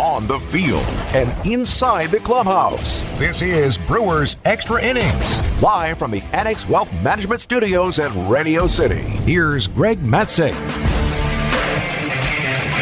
[0.00, 3.02] on the field, and inside the clubhouse.
[3.18, 9.02] This is Brewers Extra Innings, live from the Annex Wealth Management Studios at Radio City.
[9.26, 10.54] Here's Greg Matzek.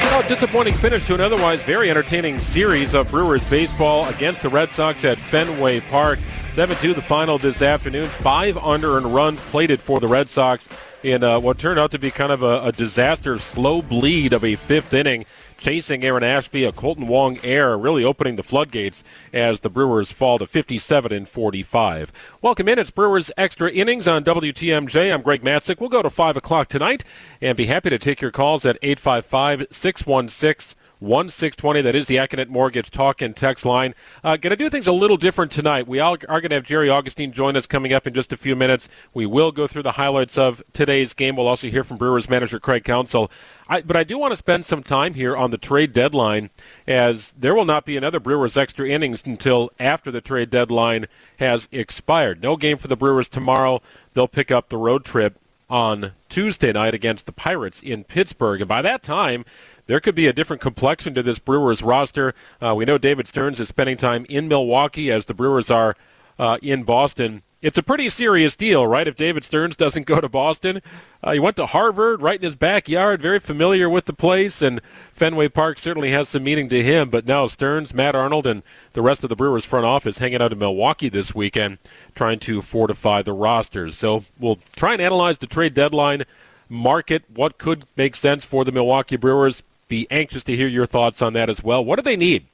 [0.04, 4.70] Well, disappointing finish to an otherwise very entertaining series of Brewers baseball against the Red
[4.70, 6.20] Sox at Fenway Park.
[6.52, 8.06] 7 2 the final this afternoon.
[8.06, 10.68] Five under and runs plated for the Red Sox
[11.02, 14.44] in uh, what turned out to be kind of a, a disaster slow bleed of
[14.44, 15.24] a fifth inning
[15.58, 20.38] chasing Aaron Ashby, a Kolten Wong error, really opening the floodgates as the Brewers fall
[20.38, 22.12] to 57 and 45.
[22.40, 22.78] Welcome in.
[22.78, 25.12] It's Brewers Extra Innings on WTMJ.
[25.12, 25.80] I'm Greg Matzek.
[25.80, 27.04] We'll go to 5 o'clock tonight
[27.42, 31.82] and be happy to take your calls at 855 616 1620.
[31.82, 33.94] That is the Accunet Mortgage talk and text line.
[34.24, 35.86] Uh, going to do things a little different tonight.
[35.86, 38.36] We all are going to have Jerry Augustine join us coming up in just a
[38.36, 38.88] few minutes.
[39.14, 41.36] We will go through the highlights of today's game.
[41.36, 43.30] We'll also hear from Brewers manager Craig Counsell.
[43.68, 46.50] I, but I do want to spend some time here on the trade deadline,
[46.86, 51.06] as there will not be another Brewers extra innings until after the trade deadline
[51.38, 52.42] has expired.
[52.42, 53.82] No game for the Brewers tomorrow.
[54.14, 55.38] They'll pick up the road trip
[55.70, 58.60] on Tuesday night against the Pirates in Pittsburgh.
[58.60, 59.44] And by that time,
[59.88, 62.34] there could be a different complexion to this Brewers roster.
[62.62, 65.96] Uh, we know David Stearns is spending time in Milwaukee as the Brewers are
[66.38, 67.42] uh, in Boston.
[67.60, 69.08] It's a pretty serious deal, right?
[69.08, 70.80] If David Stearns doesn't go to Boston,
[71.24, 74.80] uh, he went to Harvard, right in his backyard, very familiar with the place, and
[75.12, 77.10] Fenway Park certainly has some meaning to him.
[77.10, 80.52] But now Stearns, Matt Arnold, and the rest of the Brewers front office hanging out
[80.52, 81.78] in Milwaukee this weekend,
[82.14, 83.98] trying to fortify the rosters.
[83.98, 86.24] So we'll try and analyze the trade deadline
[86.68, 91.22] market, what could make sense for the Milwaukee Brewers be anxious to hear your thoughts
[91.22, 91.84] on that as well.
[91.84, 92.46] What do they need?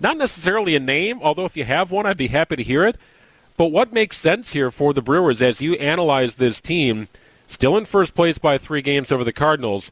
[0.00, 2.96] Not necessarily a name, although if you have one, I'd be happy to hear it.
[3.56, 7.08] But what makes sense here for the Brewers as you analyze this team,
[7.46, 9.90] still in first place by three games over the Cardinals,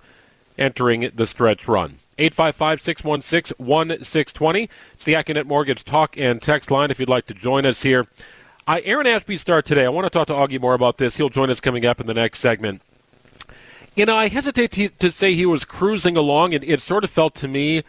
[0.58, 1.98] entering the stretch run?
[2.18, 4.68] 855 616 1620.
[4.94, 8.06] It's the Accunet Mortgage talk and text line if you'd like to join us here.
[8.66, 9.84] I, Aaron Ashby start today.
[9.84, 11.16] I want to talk to Augie more about this.
[11.16, 12.82] He'll join us coming up in the next segment.
[13.94, 16.52] You know, I hesitate to, to say he was cruising along.
[16.52, 17.82] It, it sort of felt to me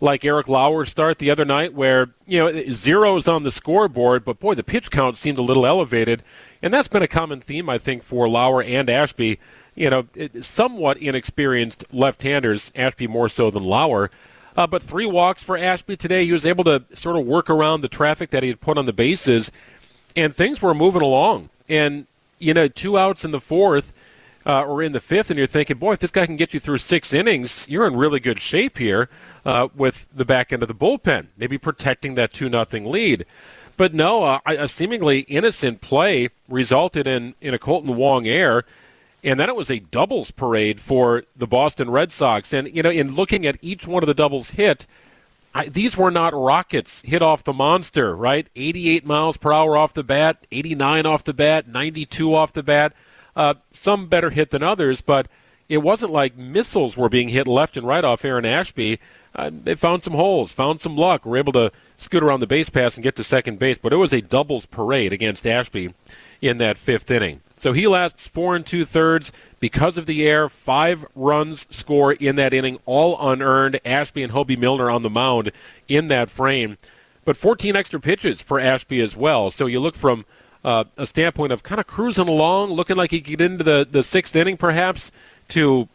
[0.00, 4.40] like Eric Lauer's start the other night, where you know zeros on the scoreboard, but
[4.40, 6.22] boy, the pitch count seemed a little elevated,
[6.60, 9.38] and that's been a common theme I think for Lauer and Ashby.
[9.76, 10.06] You know,
[10.40, 14.08] somewhat inexperienced left-handers, Ashby more so than Lauer.
[14.56, 16.24] Uh, but three walks for Ashby today.
[16.24, 18.86] He was able to sort of work around the traffic that he had put on
[18.86, 19.50] the bases,
[20.14, 21.48] and things were moving along.
[21.68, 22.06] And
[22.38, 23.92] you know, two outs in the fourth
[24.46, 26.60] uh, or in the fifth, and you're thinking, boy, if this guy can get you
[26.60, 29.08] through six innings, you're in really good shape here
[29.44, 33.24] uh, with the back end of the bullpen, maybe protecting that two nothing lead.
[33.76, 38.64] But no, uh, a seemingly innocent play resulted in in a Kolten Wong error,
[39.24, 42.52] and then it was a doubles parade for the Boston Red Sox.
[42.52, 44.86] And you know, in looking at each one of the doubles hit.
[45.56, 48.48] I, these were not rockets hit off the monster, right?
[48.56, 52.92] 88 miles per hour off the bat, 89 off the bat, 92 off the bat.
[53.36, 55.26] Uh, some better hit than others, but
[55.68, 59.00] it wasn't like missiles were being hit left and right off Aaron Ashby.
[59.34, 62.68] Uh, they found some holes, found some luck, were able to scoot around the base
[62.68, 63.78] pass and get to second base.
[63.78, 65.94] But it was a doubles parade against Ashby
[66.40, 67.40] in that fifth inning.
[67.56, 70.48] So he lasts four and two thirds because of the air.
[70.48, 73.80] Five runs score in that inning, all unearned.
[73.84, 75.50] Ashby and Hoby Milner on the mound
[75.88, 76.76] in that frame.
[77.24, 79.50] But 14 extra pitches for Ashby as well.
[79.50, 80.26] So you look from
[80.64, 83.86] uh, a standpoint of kind of cruising along, looking like he could get into the,
[83.90, 85.10] the sixth inning perhaps,
[85.48, 85.88] to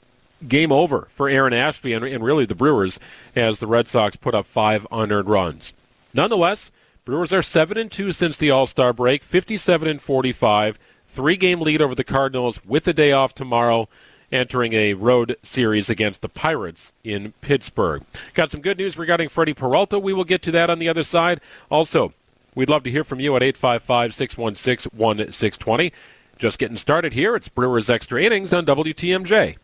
[0.47, 2.99] game over for Aaron Ashby and, and really the Brewers
[3.35, 5.73] as the Red Sox put up five unearned runs.
[6.13, 6.71] Nonetheless,
[7.05, 11.59] Brewers are 7 and 2 since the All Star break, 57 and 45, three game
[11.59, 13.89] lead over the Cardinals with a day off tomorrow
[14.31, 18.03] entering a road series against the Pirates in Pittsburgh.
[18.35, 19.97] Got some good news regarding Freddie Peralta.
[19.97, 21.41] We will get to that on the other side.
[21.71, 22.13] Also,
[22.55, 25.93] We'd love to hear from you at 855 616 1620.
[26.37, 27.35] Just getting started here.
[27.35, 29.57] It's Brewers Extra Innings on WTMJ.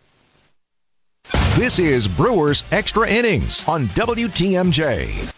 [1.55, 5.31] This is Brewers Extra Innings on WTMJ.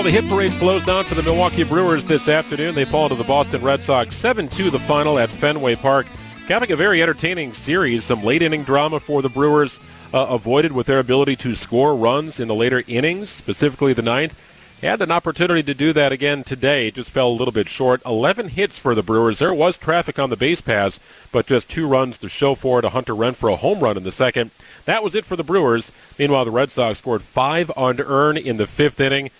[0.00, 2.74] Well, the hit parade slows down for the Milwaukee Brewers this afternoon.
[2.74, 6.06] They fall to the Boston Red Sox 7 2 the final at Fenway Park.
[6.50, 9.78] Having a very entertaining series, some late inning drama for the Brewers
[10.12, 14.36] uh, avoided with their ability to score runs in the later innings, specifically the ninth.
[14.82, 18.02] Had an opportunity to do that again today, just fell a little bit short.
[18.04, 19.38] 11 hits for the Brewers.
[19.38, 20.98] There was traffic on the base pass,
[21.30, 22.84] but just two runs to show for it.
[22.84, 24.50] A Hunter Renfroe home run in the second.
[24.86, 25.92] That was it for the Brewers.
[26.18, 29.30] Meanwhile, the Red Sox scored five unearned in the fifth inning.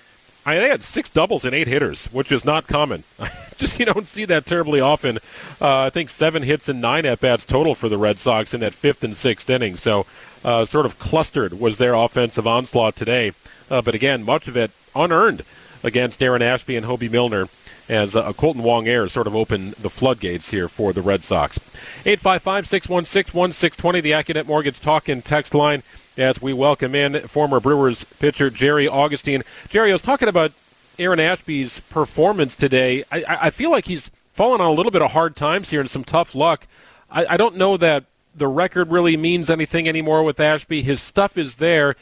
[0.47, 3.05] I they had six doubles and eight hitters, which is not common.
[3.59, 5.19] Just you don't see that terribly often.
[5.61, 8.61] Uh, I think seven hits and nine at bats total for the Red Sox in
[8.61, 9.77] that fifth and sixth inning.
[9.77, 10.07] So,
[10.45, 13.33] uh, sort of clustered was their offensive onslaught today.
[13.71, 15.43] Uh, but again, much of it unearned
[15.83, 17.49] against Aaron Ashby and Hoby Milner
[17.89, 21.59] as uh, Kolten Wong Air sort of opened the floodgates here for the Red Sox.
[22.07, 25.83] 855 616 1620, the Accunet Mortgage Talk and Text line
[26.21, 29.43] as we welcome in former Brewers pitcher Jerry Augustine.
[29.69, 30.53] Jerry, I was talking about
[30.99, 33.05] Aaron Ashby's performance today.
[33.11, 35.91] I, I feel like he's fallen on a little bit of hard times here and
[35.91, 36.67] some tough luck.
[37.11, 40.83] I, I don't know that the record really means anything anymore with Ashby.
[40.83, 41.97] His stuff is there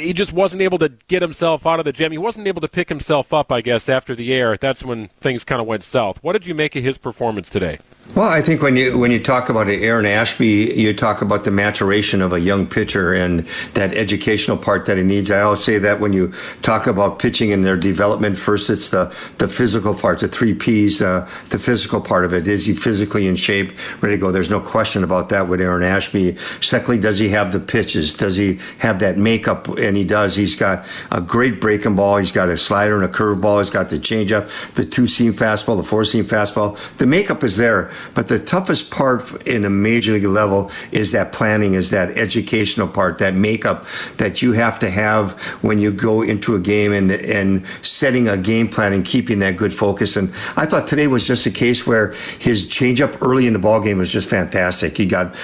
[0.00, 2.12] he just wasn't able to get himself out of the jam.
[2.12, 4.56] He wasn't able to pick himself up, I guess, after the air.
[4.56, 6.22] That's when things kind of went south.
[6.22, 7.78] What did you make of his performance today?
[8.14, 11.44] Well, I think when you when you talk about it, Aaron Ashby, you talk about
[11.44, 15.30] the maturation of a young pitcher and that educational part that he needs.
[15.30, 19.14] I always say that when you talk about pitching and their development, first it's the
[19.38, 22.46] the physical part, the three P's, uh, the physical part of it.
[22.46, 23.72] Is he physically in shape,
[24.02, 24.30] ready to go?
[24.30, 26.36] There's no question about that with Aaron Ashby.
[26.60, 28.14] Secondly, does he have the pitches?
[28.14, 29.68] Does he have that makeup?
[29.78, 30.36] And he does.
[30.36, 32.18] He's got a great breaking ball.
[32.18, 33.60] He's got a slider and a curveball.
[33.60, 36.76] He's got the changeup, the two seam fastball, the four seam fastball.
[36.98, 37.90] The makeup is there.
[38.14, 42.88] But the toughest part in a major league level is that planning, is that educational
[42.88, 43.86] part, that makeup
[44.18, 48.36] that you have to have when you go into a game and and setting a
[48.36, 50.16] game plan and keeping that good focus.
[50.16, 53.80] And I thought today was just a case where his changeup early in the ball
[53.80, 54.96] game was just fantastic.
[54.96, 55.34] He got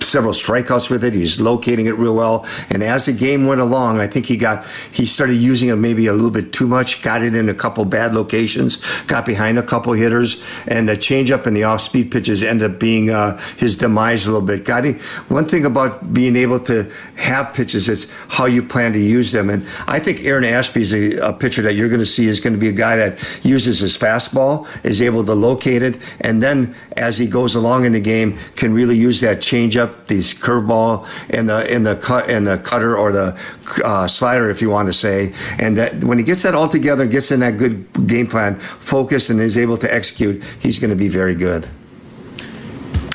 [0.00, 1.14] several strikeouts with it.
[1.14, 2.46] He's locating it real well.
[2.70, 6.06] And as the game went along, I think he got he started using it maybe
[6.06, 7.02] a little bit too much.
[7.02, 8.76] Got it in a couple bad locations.
[9.06, 12.78] Got behind a couple hitters, and the changeup and the off speed pitches end up
[12.78, 14.64] being uh, his demise a little bit.
[14.64, 19.32] Gotti, one thing about being able to have pitches is how you plan to use
[19.32, 19.50] them.
[19.50, 22.40] And I think Aaron Ashby is a, a pitcher that you're going to see is
[22.40, 26.42] going to be a guy that uses his fastball, is able to locate it, and
[26.42, 31.08] then as he goes along in the game, can really use that changeup, these curveball,
[31.30, 33.38] and the and the cut and the cutter or the
[33.84, 35.32] uh, slider, if you want to say.
[35.58, 39.30] And that when he gets that all together, gets in that good game plan, focus,
[39.30, 41.68] and is able to execute, he's going to be very good.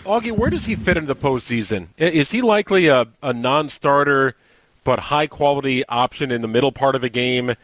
[0.06, 1.88] Augie, where does he fit into the postseason?
[1.98, 4.36] Is he likely a, a non-starter,
[4.84, 7.56] but high-quality option in the middle part of a game?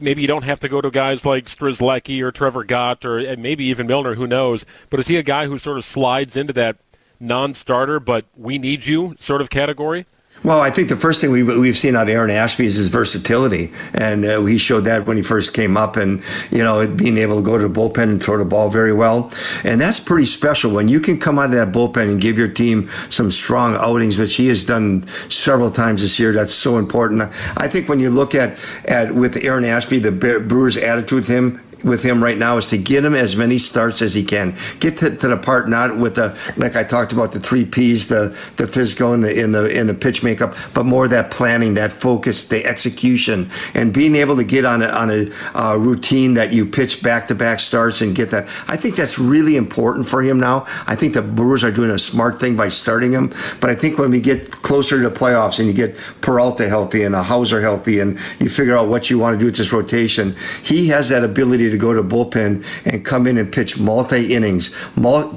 [0.00, 3.66] Maybe you don't have to go to guys like Strzelecki or Trevor Gott or maybe
[3.66, 4.14] even Milner.
[4.14, 4.64] Who knows?
[4.88, 6.76] But is he a guy who sort of slides into that
[7.20, 10.06] non-starter, but we need you sort of category?
[10.44, 12.90] Well, I think the first thing we've, we've seen out of Aaron Ashby is his
[12.90, 13.72] versatility.
[13.94, 17.36] And uh, he showed that when he first came up and, you know, being able
[17.36, 19.32] to go to the bullpen and throw the ball very well.
[19.64, 22.48] And that's pretty special when you can come out of that bullpen and give your
[22.48, 26.34] team some strong outings, which he has done several times this year.
[26.34, 27.22] That's so important.
[27.56, 31.63] I think when you look at, at with Aaron Ashby, the Brewers' attitude with him,
[31.84, 34.56] with him right now is to get him as many starts as he can.
[34.80, 38.08] Get to, to the part not with the like I talked about the three P's,
[38.08, 41.74] the the physical and the in the in the pitch makeup, but more that planning,
[41.74, 46.34] that focus, the execution, and being able to get on a on a uh, routine
[46.34, 48.48] that you pitch back to back starts and get that.
[48.68, 50.66] I think that's really important for him now.
[50.86, 53.98] I think the Brewers are doing a smart thing by starting him, but I think
[53.98, 57.60] when we get closer to the playoffs and you get Peralta healthy and a Houser
[57.60, 61.08] healthy, and you figure out what you want to do with this rotation, he has
[61.08, 64.74] that ability to go to bullpen and come in and pitch multi innings.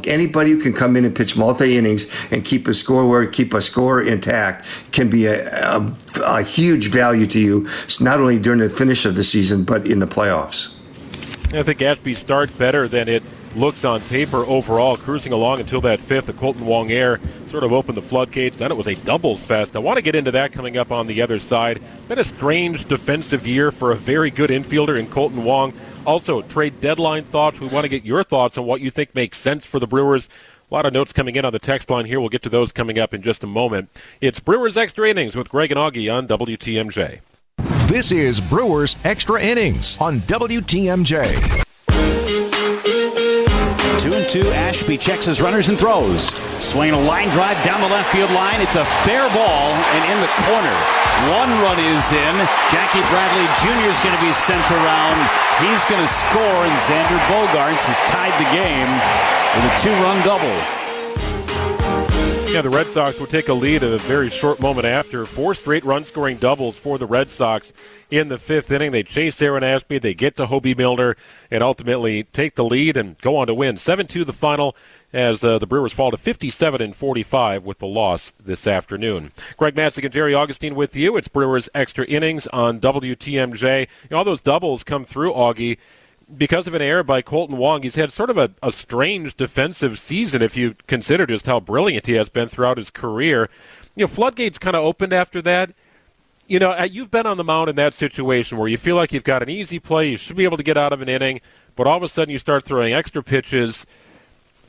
[0.05, 3.53] anybody who can come in and pitch multi innings and keep a score where keep
[3.53, 7.67] a score intact can be a, a, a huge value to you,
[7.99, 10.73] not only during the finish of the season but in the playoffs.
[11.53, 13.23] I think Ashby starts better than it
[13.55, 16.27] looks on paper overall, cruising along until that fifth.
[16.27, 18.57] The Kolten Wong Air sort of opened the floodgates.
[18.57, 19.75] Then it was a doubles fest.
[19.75, 21.81] I want to get into that coming up on the other side.
[22.07, 25.73] Been a strange defensive year for a very good infielder in Kolten Wong.
[26.05, 27.59] Also, trade deadline thoughts.
[27.59, 30.29] We want to get your thoughts on what you think makes sense for the Brewers.
[30.69, 32.19] A lot of notes coming in on the text line here.
[32.19, 33.89] We'll get to those coming up in just a moment.
[34.19, 37.21] It's Brewers Extra Innings with Greg and Augie on WTMJ.
[37.87, 41.63] This is Brewers Extra Innings on WTMJ.
[43.97, 44.45] Two and two.
[44.53, 46.29] Ashby checks his runners and throws.
[46.61, 48.61] Swinging a line drive down the left field line.
[48.61, 50.77] It's a fair ball and in the corner.
[51.33, 52.35] One run is in.
[52.69, 53.89] Jackie Bradley Jr.
[53.89, 55.17] is going to be sent around.
[55.65, 58.89] He's going to score, and Xander Bogaerts has tied the game
[59.57, 60.86] with a two-run double.
[62.63, 65.27] The Red Sox will take a lead at a very short moment after.
[65.27, 67.71] Four straight run scoring doubles for the Red Sox
[68.09, 68.91] in the fifth inning.
[68.91, 71.15] They chase Aaron Ashby, they get to Hoby Milner,
[71.51, 73.77] and ultimately take the lead and go on to win.
[73.77, 74.75] 7 2 the final
[75.13, 79.31] as uh, the Brewers fall to 57 and 45 with the loss this afternoon.
[79.55, 81.15] Greg Matzek and Jerry Augustine with you.
[81.15, 83.81] It's Brewers extra innings on WTMJ.
[83.81, 85.77] You know, all those doubles come through, Augie
[86.35, 89.99] because of an error by Kolten Wong, he's had sort of a, a strange defensive
[89.99, 93.49] season if you consider just how brilliant he has been throughout his career.
[93.95, 95.73] You know, floodgates kind of opened after that.
[96.47, 99.11] You know, uh, you've been on the mound in that situation where you feel like
[99.11, 101.41] you've got an easy play, you should be able to get out of an inning,
[101.75, 103.85] but all of a sudden you start throwing extra pitches.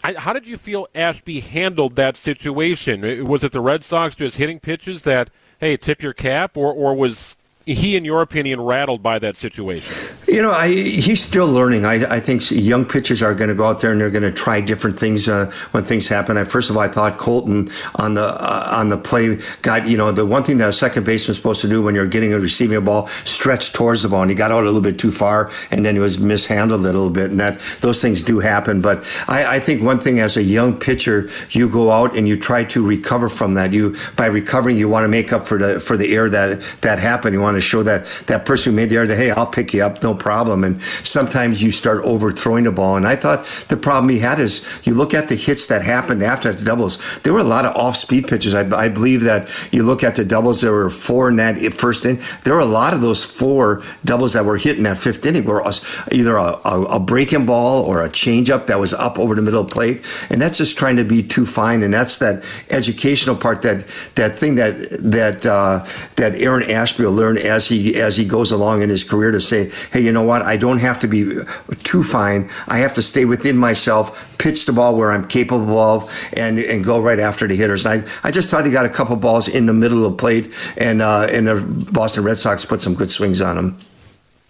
[0.03, 3.05] I, how did you feel Ashby handled that situation?
[3.05, 6.73] Uh, was it the Red Sox just hitting pitches that, hey, tip your cap, or,
[6.73, 7.37] or was
[7.75, 9.95] he, in your opinion, rattled by that situation?
[10.27, 11.85] You know, I, he's still learning.
[11.85, 14.33] I, I think young pitchers are going to go out there and they're going to
[14.33, 16.37] try different things uh, when things happen.
[16.37, 19.97] I, first of all, I thought Kolten on the uh, on the play got you
[19.97, 22.33] know the one thing that a second baseman is supposed to do when you're getting
[22.33, 24.99] a receiving a ball, stretch towards the ball, and he got out a little bit
[24.99, 28.41] too far, and then he was mishandled a little bit, and that those things do
[28.41, 28.81] happen.
[28.81, 32.39] But I, I think one thing as a young pitcher, you go out and you
[32.39, 33.73] try to recover from that.
[33.73, 36.99] You by recovering, you want to make up for the for the error that that
[36.99, 37.35] happened.
[37.35, 39.83] You want to show that that person who made the error hey, I'll pick you
[39.83, 40.65] up, no problem.
[40.65, 42.97] And sometimes you start overthrowing the ball.
[42.97, 46.23] And I thought the problem he had is you look at the hits that happened
[46.23, 46.99] after the doubles.
[47.23, 48.55] There were a lot of off-speed pitches.
[48.55, 50.61] I, I believe that you look at the doubles.
[50.61, 52.23] There were four in that first inning.
[52.45, 55.45] There were a lot of those four doubles that were hit in that fifth inning
[55.45, 55.65] were
[56.13, 59.65] either a, a, a breaking ball or a changeup that was up over the middle
[59.65, 60.05] plate.
[60.31, 61.83] And that's just trying to be too fine.
[61.83, 65.87] And that's that educational part that that thing that that uh,
[66.17, 69.41] that Aaron Ashby will learn as he as he goes along in his career to
[69.41, 70.43] say, hey, you know what?
[70.43, 71.39] I don't have to be
[71.83, 72.51] too fine.
[72.67, 76.85] I have to stay within myself, pitch the ball where I'm capable of, and and
[76.85, 77.87] go right after the hitters.
[77.87, 80.19] And I I just thought he got a couple balls in the middle of the
[80.19, 81.57] plate, and uh, and the
[81.93, 83.79] Boston Red Sox put some good swings on him.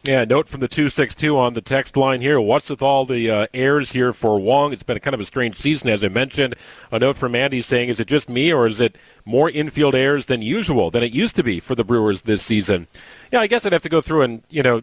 [0.09, 2.41] Yeah, note from the 262 on the text line here.
[2.41, 4.73] What's with all the uh, airs here for Wong?
[4.73, 6.55] It's been kind of a strange season, as I mentioned.
[6.91, 8.97] A note from Andy saying, is it just me, or is it
[9.27, 12.87] more infield airs than usual, than it used to be for the Brewers this season?
[13.31, 14.81] Yeah, I guess I'd have to go through and, you know,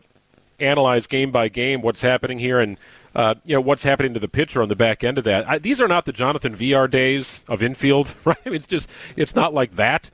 [0.59, 2.77] analyze game by game what's happening here and,
[3.15, 5.49] uh, you know, what's happening to the pitcher on the back end of that.
[5.49, 8.37] I, these are not the Jonathan Villar days of infield, right?
[8.45, 10.11] It's just, it's not like that.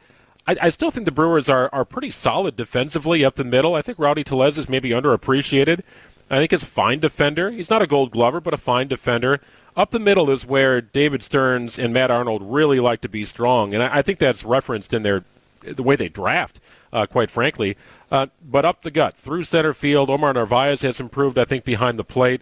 [0.48, 3.76] I, I, still think the Brewers are, are pretty solid defensively up the middle.
[3.76, 5.82] I think Rowdy Tellez is maybe underappreciated.
[6.30, 7.52] I think he's a fine defender.
[7.52, 9.40] He's not a gold glover, but a fine defender.
[9.76, 13.74] Up the middle is where David Stearns and Matt Arnold really like to be strong,
[13.74, 15.24] and I, I think that's referenced in their
[15.62, 16.60] the way they draft,
[16.92, 17.78] uh, quite frankly.
[18.12, 22.00] Uh, but up the gut, through center field, Omar Narvaez has improved, I think, behind
[22.00, 22.42] the plate.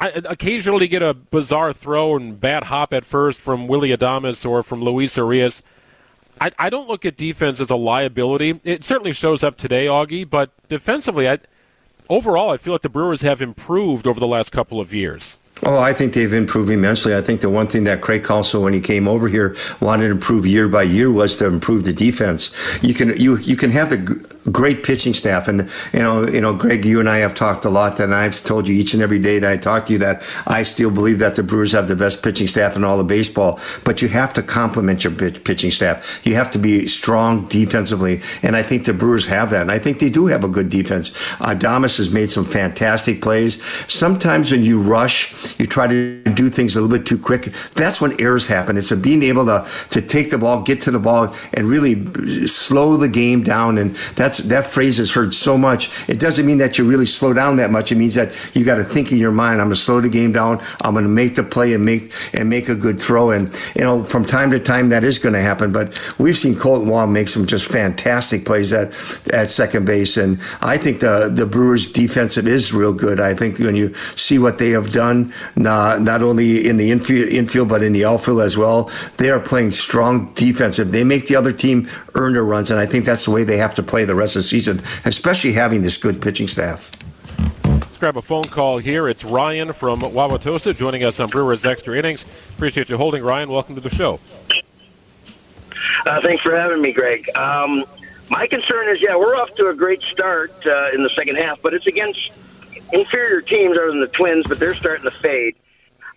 [0.00, 4.62] I occasionally get a bizarre throw and bad hop at first from Willie Adames or
[4.62, 5.62] from Luis Urias.
[6.40, 8.60] I, I don't look at defense as a liability.
[8.64, 11.38] It certainly shows up today, Augie, but defensively, I,
[12.08, 15.38] overall, I feel like the Brewers have improved over the last couple of years.
[15.62, 17.14] Oh, I think they've improved immensely.
[17.14, 20.12] I think the one thing that Craig Counsell, when he came over here, wanted to
[20.12, 22.50] improve year by year was to improve the defense.
[22.80, 23.98] You can you you can have the
[24.50, 27.70] great pitching staff, and you know you know Greg, you and I have talked a
[27.70, 30.22] lot, and I've told you each and every day that I talk to you that
[30.46, 33.60] I still believe that the Brewers have the best pitching staff in all of baseball.
[33.84, 36.20] But you have to complement your pitching staff.
[36.24, 39.78] You have to be strong defensively, and I think the Brewers have that, and I
[39.78, 41.10] think they do have a good defense.
[41.40, 43.62] Adames has made some fantastic plays.
[43.88, 47.52] Sometimes when you rush you try to do things a little bit too quick.
[47.74, 48.76] That's when errors happen.
[48.76, 52.96] It's being able to to take the ball, get to the ball, and really slow
[52.96, 53.78] the game down.
[53.78, 55.90] And that's that phrase is heard so much.
[56.08, 57.92] It doesn't mean that you really slow down that much.
[57.92, 59.60] It means that you got to think in your mind.
[59.60, 60.62] I'm going to slow the game down.
[60.82, 63.30] I'm going to make the play and make and make a good throw.
[63.30, 65.72] And you know, from time to time that is going to happen.
[65.72, 68.92] But we've seen Kolten Wong make some just fantastic plays at
[69.32, 73.20] at second base, and I think the the Brewers' defensive is real good.
[73.20, 77.28] I think when you see what they have done not, not only in the infield,
[77.28, 78.90] infield, but in the outfield as well.
[79.16, 80.92] They are playing strong defensive.
[80.92, 83.58] They make the other team earn their runs, and I think that's the way they
[83.58, 86.90] have to play the rest of the season, especially having this good pitching staff.
[87.64, 89.08] Let's grab a phone call here.
[89.08, 92.24] It's Ryan from Wauwatosa joining us on Brewers Extra Innings.
[92.50, 93.50] Appreciate you holding, Ryan.
[93.50, 94.20] Welcome to the show.
[96.06, 97.28] Uh, thanks for having me, Greg.
[97.36, 97.84] Um,
[98.30, 101.60] my concern is, yeah, we're off to a great start uh, in the second half,
[101.62, 102.30] but it's against
[102.92, 105.56] inferior teams other than the Twins, but they're starting to fade.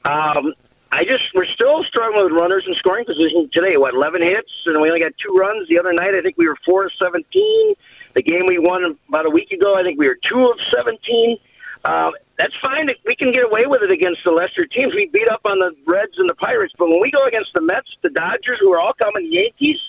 [0.06, 0.54] Um,
[0.92, 3.78] I just we're still struggling with runners in scoring position today.
[3.78, 5.68] What eleven hits, and we only got two runs.
[5.68, 7.74] The other night, I think we were four of seventeen.
[8.14, 11.38] The game we won about a week ago, I think we were two of seventeen.
[11.86, 12.90] Um, that's fine.
[13.06, 14.94] We can get away with it against the lesser teams.
[14.94, 17.62] We beat up on the Reds and the Pirates, but when we go against the
[17.62, 19.80] Mets, the Dodgers, who are all coming, Yankees,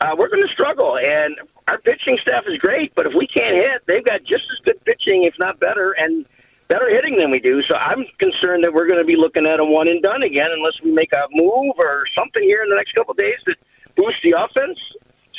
[0.00, 0.98] uh, we're going to struggle.
[0.98, 1.36] And
[1.68, 4.84] our pitching staff is great, but if we can't hit, they've got just as good
[4.84, 6.26] pitching, if not better, and
[6.68, 7.62] better hitting than we do.
[7.62, 10.48] So I'm concerned that we're going to be looking at a one and done again
[10.52, 13.56] unless we make a move or something here in the next couple of days that
[13.96, 14.78] boosts the offense.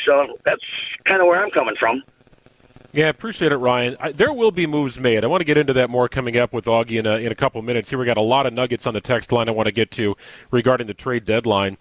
[0.08, 0.62] So that's
[1.06, 2.04] kind of where I'm coming from.
[2.94, 3.98] Yeah, I appreciate it, Ryan.
[4.00, 5.24] I, there will be moves made.
[5.26, 7.36] I want to get into that more coming up with Augie in a, in a
[7.36, 7.90] couple of minutes.
[7.90, 9.92] Here we got a lot of nuggets on the text line I want to get
[9.92, 10.16] to
[10.50, 11.78] regarding the trade deadline.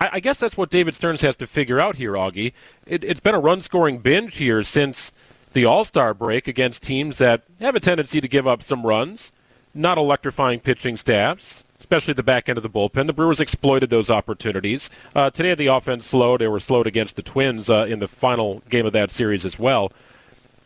[0.00, 2.52] I, I guess that's what David Stearns has to figure out here, Augie.
[2.86, 5.12] It, it's been a run-scoring binge here since
[5.52, 9.32] the All-Star break against teams that have a tendency to give up some runs,
[9.74, 13.06] not electrifying pitching staffs, especially the back end of the bullpen.
[13.06, 14.90] The Brewers exploited those opportunities.
[15.14, 16.40] Uh, today, the offense slowed.
[16.40, 19.58] They were slowed against the Twins uh, in the final game of that series as
[19.58, 19.92] well.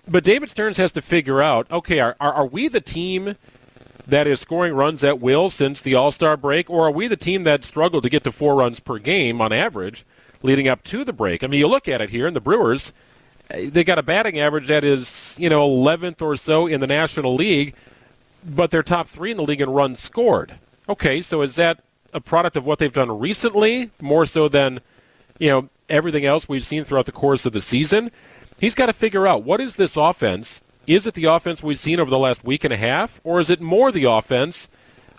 [0.07, 3.37] But David Stearns has to figure out okay, are, are, are we the team
[4.07, 7.17] that is scoring runs at will since the All Star break, or are we the
[7.17, 10.05] team that struggled to get to four runs per game on average
[10.43, 11.43] leading up to the break?
[11.43, 12.93] I mean, you look at it here, and the Brewers,
[13.51, 16.87] eh, they got a batting average that is, you know, 11th or so in the
[16.87, 17.75] National League,
[18.45, 20.55] but they're top three in the league in runs scored.
[20.89, 21.83] Okay, so is that
[22.13, 24.81] a product of what they've done recently, more so than,
[25.39, 28.11] you know, everything else we've seen throughout the course of the season?
[28.61, 30.61] he's got to figure out what is this offense?
[30.87, 33.51] Is it the offense we've seen over the last week and a half, or is
[33.51, 34.69] it more the offense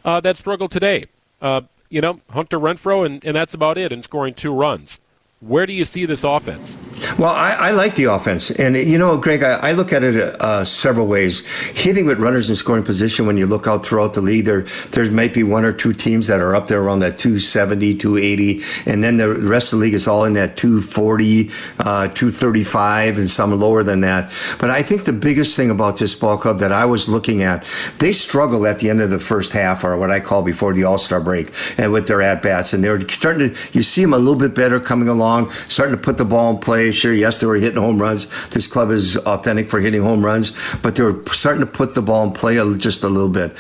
[0.04, 1.06] uh, that struggled today?
[1.42, 5.00] Uh, you know, Hunter Renfroe, and, and that's about it, and scoring two runs.
[5.40, 6.78] Where do you see this offense?
[7.18, 10.16] Well, I, I, like the offense, and you know, Greg, I, I look at it
[10.42, 11.46] uh, several ways.
[11.74, 13.26] Hitting with runners in scoring position.
[13.26, 16.28] When you look out throughout the league, there there might be one or two teams
[16.28, 19.94] that are up there around that 270, 280, and then the rest of the league
[19.94, 24.32] is all in that 240, uh, 235, and some lower than that.
[24.60, 27.66] But I think the biggest thing about this ball club that I was looking at,
[28.00, 30.84] they struggle at the end of the first half, or what I call before the
[30.84, 33.60] All Star break, and with their at bats, and they're starting to.
[33.74, 36.58] You see them a little bit better coming along, starting to put the ball in
[36.60, 38.28] play Sure, yes, they were hitting home runs.
[38.50, 42.02] This club is authentic for hitting home runs, but they were starting to put the
[42.02, 43.56] ball in play just a little bit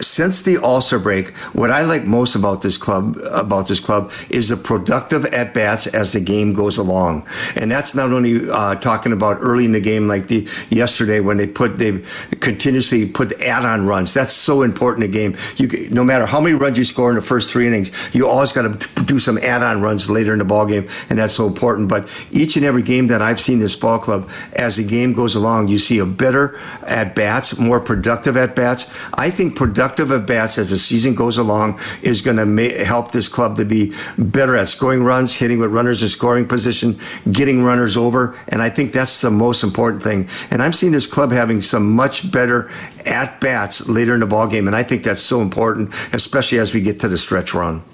[0.00, 4.48] since the All-Star break, what I like most about this club about this club is
[4.48, 9.12] the productive at bats as the game goes along, and that's not only uh, talking
[9.12, 12.02] about early in the game like the yesterday when they put they
[12.40, 14.12] continuously put add-on runs.
[14.12, 15.36] That's so important in a game.
[15.56, 18.52] You no matter how many runs you score in the first three innings, you always
[18.52, 21.88] got to do some add-on runs later in the ball game, and that's so important.
[21.88, 25.34] But each and every game that I've seen this ball club, as the game goes
[25.34, 28.90] along, you see a better at bats, more productive at bats.
[29.14, 32.84] I think productive productive at bats as the season goes along is going to ma-
[32.84, 36.98] help this club to be better at scoring runs, hitting with runners in scoring position,
[37.30, 38.36] getting runners over.
[38.48, 40.28] And I think that's the most important thing.
[40.50, 42.68] And I'm seeing this club having some much better
[43.04, 44.66] at bats later in the ball game.
[44.66, 47.84] And I think that's so important, especially as we get to the stretch run.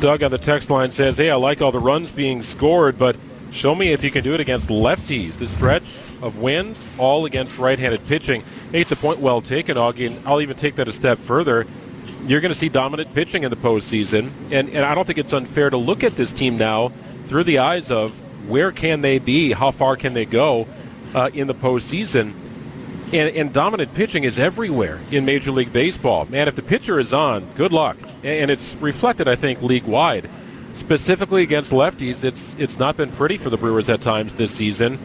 [0.00, 3.16] Doug on the text line says, Hey, I like all the runs being scored, but
[3.52, 5.34] show me if you can do it against lefties.
[5.34, 5.84] The stretch
[6.20, 8.42] of wins, all against right handed pitching.
[8.72, 11.66] Hey, it's a point well taken, Augie, and I'll even take that a step further.
[12.26, 15.32] You're going to see dominant pitching in the postseason, and, and I don't think it's
[15.32, 16.92] unfair to look at this team now
[17.26, 18.12] through the eyes of
[18.48, 20.66] where can they be, how far can they go
[21.14, 22.34] uh, in the postseason.
[23.12, 26.24] And, and dominant pitching is everywhere in Major League Baseball.
[26.26, 27.96] Man, if the pitcher is on, good luck.
[28.22, 30.30] And it's reflected, I think, league wide.
[30.74, 34.98] Specifically against lefties, it's it's not been pretty for the Brewers at times this season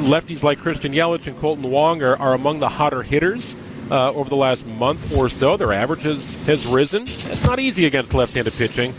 [0.00, 3.56] lefties like Christian Yelich and Kolten Wong are, are among the hotter hitters
[3.90, 5.56] uh, over the last month or so.
[5.56, 7.02] Their average has, has risen.
[7.02, 8.94] It's not easy against left handed pitching,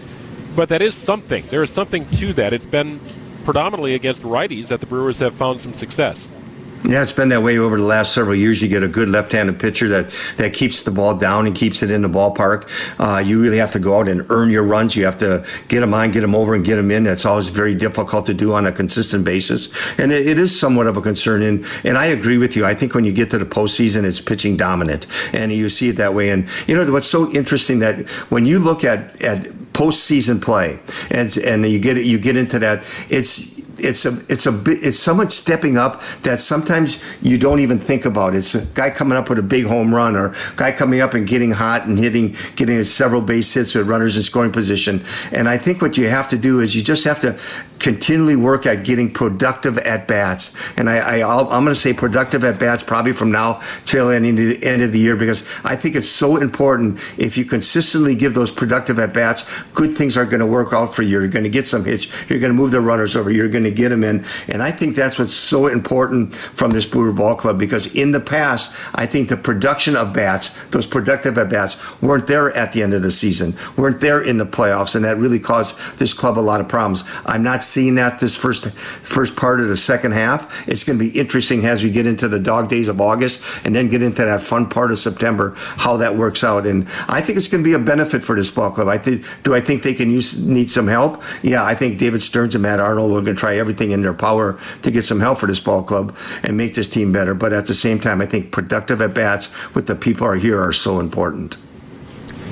[0.55, 1.45] but that is something.
[1.49, 2.53] There is something to that.
[2.53, 2.99] It's been
[3.43, 6.29] predominantly against righties that the Brewers have found some success.
[6.83, 8.59] Yeah, it's been that way over the last several years.
[8.59, 11.91] You get a good left-handed pitcher that, that keeps the ball down and keeps it
[11.91, 12.67] in the ballpark.
[12.99, 14.95] Uh, you really have to go out and earn your runs.
[14.95, 17.03] You have to get them on, get them over, and get them in.
[17.03, 20.87] That's always very difficult to do on a consistent basis, and it, it is somewhat
[20.87, 21.43] of a concern.
[21.43, 22.65] And and I agree with you.
[22.65, 25.97] I think when you get to the postseason, it's pitching dominant, and you see it
[25.97, 26.31] that way.
[26.31, 30.79] And you know what's so interesting that when you look at at postseason play,
[31.11, 35.29] and and you get you get into that, it's it's a it's a it's someone
[35.29, 38.35] stepping up that sometimes you don't even think about.
[38.35, 41.27] It's a guy coming up with a big home run or guy coming up and
[41.27, 45.03] getting hot and hitting getting several base hits with runners in scoring position.
[45.31, 47.37] And I think what you have to do is you just have to
[47.81, 50.55] continually work at getting productive at bats.
[50.77, 54.15] And I, I am going to say productive at bats probably from now till the
[54.15, 56.99] end of the year because I think it's so important.
[57.17, 60.93] If you consistently give those productive at bats, good things are going to work out
[60.93, 61.19] for you.
[61.21, 62.07] You're going to get some hits.
[62.29, 63.31] You're going to move the runners over.
[63.31, 64.25] You're going to get them in.
[64.47, 68.19] And I think that's what's so important from this Brewer Ball Club because in the
[68.19, 72.83] past, I think the production of bats, those productive at bats, weren't there at the
[72.83, 76.37] end of the season, weren't there in the playoffs, and that really caused this club
[76.37, 77.03] a lot of problems.
[77.25, 78.69] I'm not seeing that this first
[79.03, 80.67] first part of the second half.
[80.67, 83.73] It's going to be interesting as we get into the dog days of August and
[83.75, 86.67] then get into that fun part of September, how that works out.
[86.67, 88.87] And I think it's going to be a benefit for this ball club.
[88.87, 89.25] I think.
[89.43, 91.23] Do I think they can use need some help?
[91.41, 94.13] Yeah, I think David Stearns and Matt Arnold are going to try everything in their
[94.13, 97.33] power to get some help for this ball club and make this team better.
[97.33, 100.61] But at the same time, I think productive at bats with the people are here
[100.61, 101.57] are so important.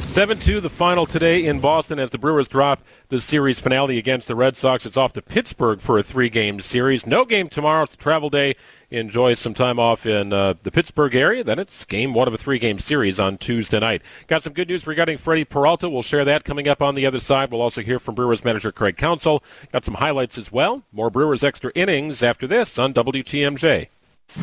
[0.01, 4.27] 7 2, the final today in Boston as the Brewers drop the series finale against
[4.27, 4.85] the Red Sox.
[4.85, 7.05] It's off to Pittsburgh for a three game series.
[7.05, 7.83] No game tomorrow.
[7.83, 8.55] It's a travel day.
[8.89, 11.43] Enjoy some time off in uh, the Pittsburgh area.
[11.43, 14.01] Then it's game one of a three game series on Tuesday night.
[14.27, 15.89] Got some good news regarding Freddie Peralta.
[15.89, 17.51] We'll share that coming up on the other side.
[17.51, 19.43] We'll also hear from Brewers manager Craig Counsell.
[19.71, 20.83] Got some highlights as well.
[20.91, 23.87] More Brewers extra innings after this on WTMJ.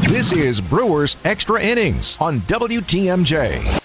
[0.09, 3.83] This is Brewers Extra Innings on WTMJ.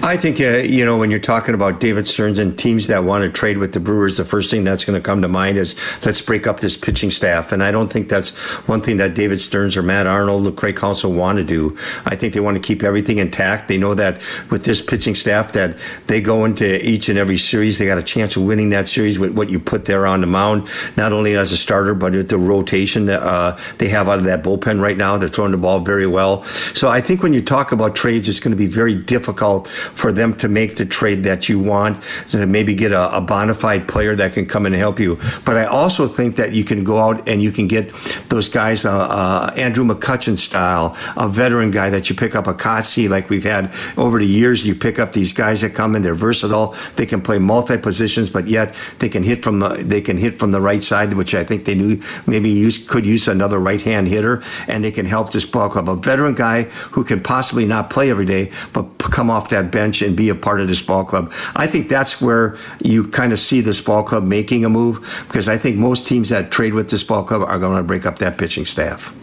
[0.03, 3.25] I think uh, you know when you're talking about David Stearns and teams that want
[3.25, 5.75] to trade with the Brewers, the first thing that's going to come to mind is
[6.05, 7.51] let's break up this pitching staff.
[7.51, 8.37] And I don't think that's
[8.69, 11.77] one thing that David Stearns or Matt Arnold, or Craig Counsell want to do.
[12.05, 13.67] I think they want to keep everything intact.
[13.69, 15.77] They know that with this pitching staff that
[16.07, 19.19] they go into each and every series, they got a chance of winning that series
[19.19, 22.29] with what you put there on the mound, not only as a starter but with
[22.29, 25.17] the rotation that uh, they have out of that bullpen right now.
[25.19, 26.45] They're throwing the ball very well.
[26.75, 30.13] So I think when you talk about trades, it's going to be very difficult for
[30.13, 33.89] them to make the trade that you want, to maybe get a, a bona fide
[33.89, 35.19] player that can come and help you.
[35.45, 37.93] But I also think that you can go out and you can get
[38.29, 42.55] those guys, uh, uh, Andrew McCutchen style, a veteran guy that you pick up a
[42.55, 44.67] Kotze like we've had over the years.
[44.67, 48.31] You pick up these guys that come in, they're versatile, they can play multi positions,
[48.31, 51.35] but yet they can hit from the they can hit from the right side, which
[51.35, 55.07] I think they knew maybe use could use another right hand hitter, and they can
[55.07, 55.89] help this ball club.
[55.89, 60.03] A veteran guy who can possibly not play every day, but come off that bench
[60.03, 61.33] and be a part of this ball club.
[61.55, 65.49] I think that's where you kind of see this ball club making a move because
[65.49, 68.19] I think most teams that trade with this ball club are going to break up
[68.19, 69.15] that pitching staff.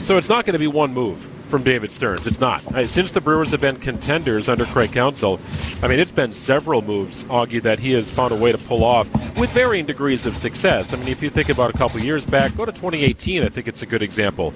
[0.00, 1.18] So it's not going to be one move
[1.52, 2.26] from David Stearns.
[2.26, 2.64] It's not.
[2.74, 5.38] Uh, since the Brewers have been contenders under Craig Counsell,
[5.82, 8.82] I mean, it's been several moves, Augie, that he has found a way to pull
[8.82, 9.06] off
[9.38, 10.94] with varying degrees of success.
[10.94, 13.68] I mean, if you think about a couple years back, go to 2018, I think
[13.68, 14.54] it's a good example.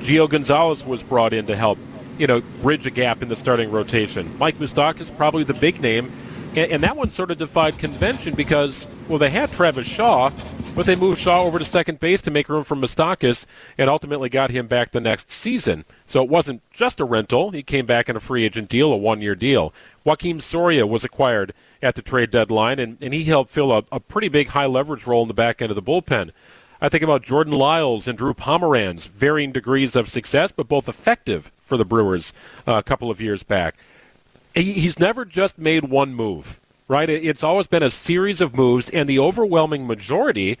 [0.00, 1.78] Gio Gonzalez was brought in to help
[2.18, 4.36] you know, bridge a gap in the starting rotation.
[4.38, 6.12] Mike Moustakas probably the big name,
[6.56, 10.30] and, and, that one sort of defied convention because, well, they had Travis Shaw,
[10.74, 13.44] but they moved Shaw over to second base to make room for Moustakas
[13.76, 15.84] and ultimately got him back the next season.
[16.06, 17.50] So it wasn't just a rental.
[17.50, 19.72] He came back in a free agent deal, a one year deal.
[20.06, 21.52] Joakim Soria was acquired
[21.82, 25.06] at the trade deadline, and, and he helped fill a, a pretty big high leverage
[25.06, 26.30] role in the back end of the bullpen.
[26.80, 31.50] I think about Jordan Lyles and Drew Pomeranz, varying degrees of success, but both effective
[31.68, 32.32] for the Brewers
[32.66, 33.76] uh, a couple of years back.
[34.54, 37.08] He, he's never just made one move, right?
[37.08, 40.58] It's always been a series of moves, and the overwhelming majority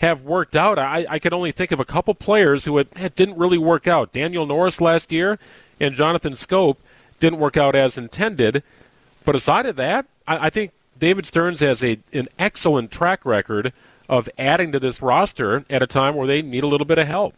[0.00, 0.78] have worked out.
[0.78, 3.86] I, I can only think of a couple players who it, it didn't really work
[3.86, 4.12] out.
[4.12, 5.38] Daniel Norris last year
[5.78, 6.76] and Jonathan Schoop
[7.20, 8.62] didn't work out as intended.
[9.24, 13.72] But aside of that, I, I think David Stearns has a an excellent track record
[14.08, 17.06] of adding to this roster at a time where they need a little bit of
[17.06, 17.34] help.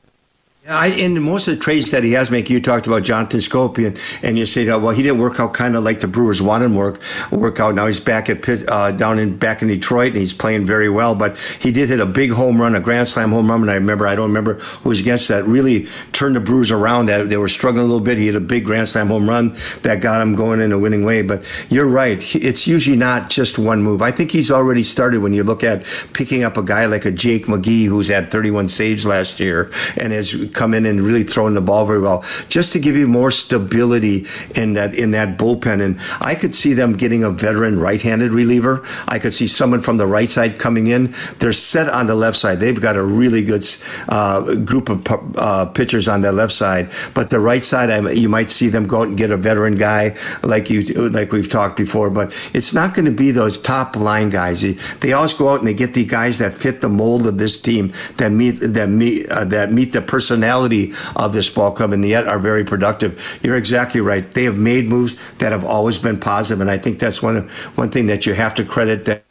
[0.68, 3.98] I, in most of the trades that he has made, you talked about Jonathan Schoop,
[4.22, 6.77] and you say, well, he didn't work out kind of like the Brewers wanted him
[6.77, 7.01] work
[7.33, 7.75] work out.
[7.75, 11.16] Now he's back at uh, down in back in Detroit, and he's playing very well.
[11.16, 13.75] But he did hit a big home run, a grand slam home run, and I
[13.75, 15.44] remember I don't remember who was against that.
[15.48, 17.07] Really turned the Brewers around.
[17.07, 18.16] That they were struggling a little bit.
[18.16, 21.05] He hit a big grand slam home run that got him going in a winning
[21.05, 21.22] way.
[21.22, 24.01] But you're right; it's usually not just one move.
[24.01, 27.11] I think he's already started when you look at picking up a guy like a
[27.11, 31.55] Jake McGee, who's had 31 saves last year and has come in and really throwing
[31.55, 35.81] the ball very well, just to give you more stability in that in that bullpen.
[35.81, 38.85] And I could see them getting a veteran right-handed reliever.
[39.09, 41.15] I could see someone from the right side coming in.
[41.38, 42.61] They're set on the left side.
[42.61, 43.67] They've got a really good
[44.09, 48.29] uh, group of uh, pitchers on the left side, but the right side, I, you
[48.29, 51.77] might see them go out and get a veteran guy like you like we've talked
[51.77, 52.11] before.
[52.11, 54.62] But it's not going to be those top line guys.
[55.01, 57.61] They always go out and they get the guys that fit the mold of this
[57.61, 60.03] team that meet that meet uh, that meet the
[60.42, 63.20] personality of this ball club, and yet are very productive.
[63.42, 64.28] You're exactly right.
[64.28, 67.90] They have made moves that have always been positive, and I think that's one one
[67.90, 69.24] thing that you have to credit that.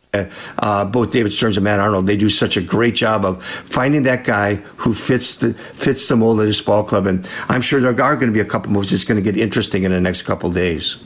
[0.59, 4.03] Uh, both David Stearns and Matt Arnold, they do such a great job of finding
[4.03, 7.79] that guy who fits the fits the mold of this ball club, and I'm sure
[7.79, 10.01] there are going to be a couple moves that's going to get interesting in the
[10.01, 11.01] next couple days.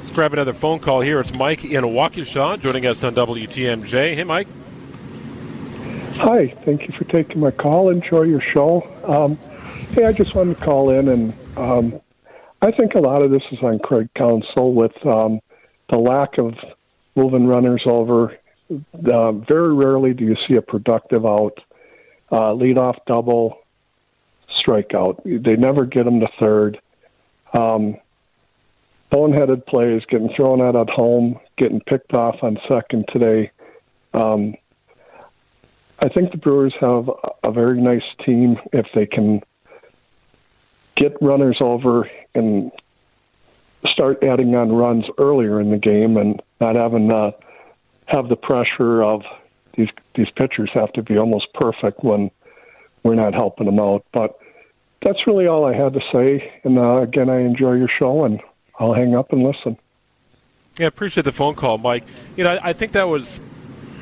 [0.00, 1.18] Let's grab another phone call here.
[1.18, 4.14] It's Mike in Waukesha joining us on WTMJ.
[4.14, 4.48] Hey, Mike.
[6.16, 7.88] Hi, thank you for taking my call.
[7.88, 8.82] Enjoy your show.
[9.04, 9.36] Um,
[9.94, 12.00] hey, I just wanted to call in, and um,
[12.60, 15.40] I think a lot of this is on Craig Counsell with um,
[15.90, 16.54] the lack of
[17.16, 18.36] moving runners over.
[18.70, 21.58] Uh, very rarely do you see a productive out,
[22.30, 23.58] uh, leadoff double,
[24.64, 25.22] strikeout.
[25.24, 26.80] They never get them to third.
[27.52, 27.96] Um,
[29.10, 33.50] boneheaded plays, getting thrown out at home, getting picked off on second today.
[34.14, 34.54] Um,
[36.02, 37.08] I think the Brewers have
[37.44, 39.40] a very nice team if they can
[40.96, 42.72] get runners over and
[43.86, 47.30] start adding on runs earlier in the game and not having uh,
[48.06, 49.22] have the pressure of
[49.76, 52.32] these these pitchers have to be almost perfect when
[53.04, 54.04] we're not helping them out.
[54.12, 54.36] But
[55.02, 56.52] that's really all I had to say.
[56.64, 58.40] And uh, again, I enjoy your show, and
[58.76, 59.78] I'll hang up and listen.
[60.78, 62.04] Yeah, I appreciate the phone call, Mike.
[62.36, 63.38] You know, I think that was,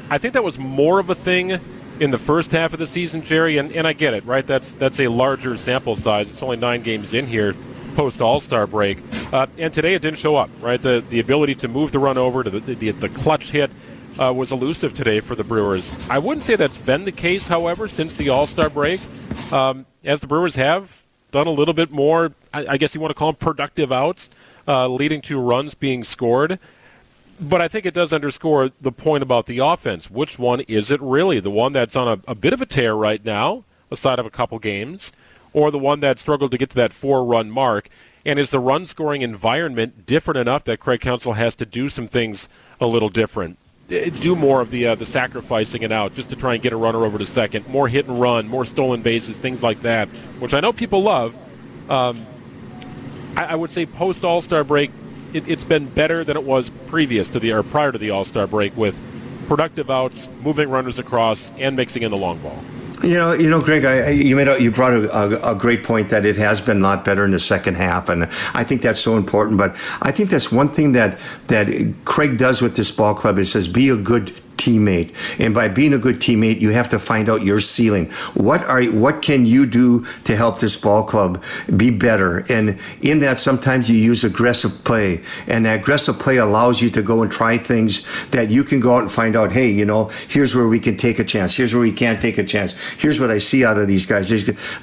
[0.08, 1.60] I think that was more of a thing
[2.00, 4.44] in the first half of the season, Jerry, and, and I get it, right?
[4.44, 6.30] That's that's a larger sample size.
[6.30, 7.54] It's only nine games in here
[7.94, 8.98] post All Star break,
[9.32, 10.80] uh, and today it didn't show up, right?
[10.80, 13.70] The the ability to move the run over to the the, the clutch hit.
[14.18, 15.94] Uh, was elusive today for the Brewers.
[16.10, 19.00] I wouldn't say that's been the case, however, since the All Star break,
[19.50, 22.32] um, as the Brewers have done a little bit more.
[22.52, 24.28] I, I guess you want to call them productive outs,
[24.68, 26.58] uh, leading to runs being scored.
[27.40, 30.10] But I think it does underscore the point about the offense.
[30.10, 31.40] Which one is it really?
[31.40, 34.30] The one that's on a, a bit of a tear right now, aside of a
[34.30, 35.10] couple games,
[35.52, 37.88] or the one that struggled to get to that four run mark?
[38.26, 42.06] And is the run scoring environment different enough that Craig Counsell has to do some
[42.06, 42.48] things
[42.78, 43.56] a little different?
[43.88, 46.76] Do more of the uh, the sacrificing it out just to try and get a
[46.76, 50.54] runner over to second, more hit and run, more stolen bases, things like that, which
[50.54, 51.34] I know people love.
[51.90, 52.24] Um,
[53.36, 54.92] I, I would say post All Star break,
[55.34, 58.24] it, has been better than it was previous to the or prior to the All
[58.24, 58.98] Star break with
[59.46, 62.58] productive outs, moving runners across, and mixing in the long ball.
[63.02, 66.10] You know, you know, Greg, I, you made a, you brought a, a, great point
[66.10, 69.00] that it has been a lot better in the second half, and I think that's
[69.00, 69.56] so important.
[69.56, 73.52] But I think that's one thing that that Craig does with this ball club is
[73.52, 75.14] says be a good teammate.
[75.38, 78.10] And by being a good teammate, you have to find out your ceiling.
[78.34, 81.42] What are what can you do to help this ball club
[81.76, 82.44] be better?
[82.50, 87.02] And in that, sometimes you use aggressive play, and that aggressive play allows you to
[87.02, 89.52] go and try things that you can go out and find out.
[89.52, 91.54] Hey, you know, here's where we can take a chance.
[91.54, 92.74] Here's where we can't take a chance.
[92.98, 94.30] Here's what I see out of these guys.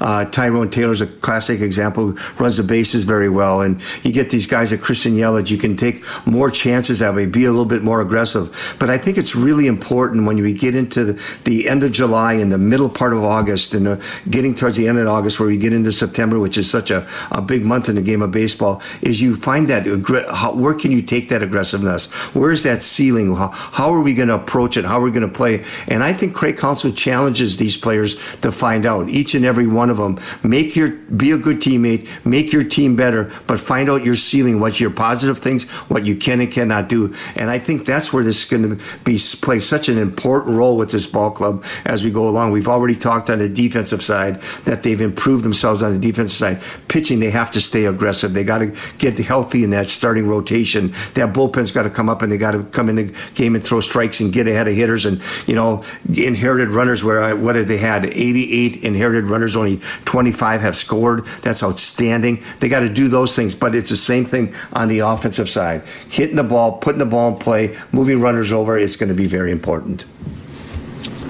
[0.02, 2.14] Uh, Tyrone Taylor's a classic example.
[2.40, 5.52] Runs the bases very well, and you get these guys at Christian Yelich.
[5.52, 8.76] You can take more chances that way, be a little bit more aggressive.
[8.80, 12.34] But I think it's really important when we get into the, the end of July
[12.34, 13.98] and the middle part of August and uh,
[14.30, 17.08] getting towards the end of August where we get into September, which is such a,
[17.32, 19.86] a big month in the game of baseball, is you find that
[20.30, 22.08] how, where can you take that aggressiveness?
[22.34, 23.36] Where's that ceiling?
[23.36, 24.86] How, how are we going to approach it?
[24.86, 25.64] How are we going to play?
[25.88, 29.90] And I think Craig Counsell challenges these players to find out each and every one
[29.90, 30.20] of them.
[30.44, 34.60] Make your be a good teammate, make your team better, but find out your ceiling,
[34.60, 37.14] what your positive things, what you can and cannot do.
[37.36, 39.18] And I think that's where this is going to be
[39.60, 42.52] such an important role with this ball club as we go along.
[42.52, 46.62] We've already talked on the defensive side that they've improved themselves on the defensive side.
[46.88, 48.34] Pitching, they have to stay aggressive.
[48.34, 50.94] They got to get healthy in that starting rotation.
[51.14, 53.64] That bullpen's got to come up and they got to come in the game and
[53.64, 55.06] throw strikes and get ahead of hitters.
[55.06, 58.06] And you know, inherited runners where I, what have they had?
[58.06, 61.26] 88 inherited runners, only 25 have scored.
[61.42, 62.44] That's outstanding.
[62.60, 65.84] They got to do those things, but it's the same thing on the offensive side.
[66.10, 69.28] Hitting the ball, putting the ball in play, moving runners over is going to be
[69.28, 70.06] very important.